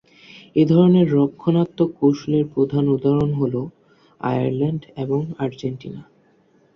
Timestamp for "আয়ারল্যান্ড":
4.21-4.81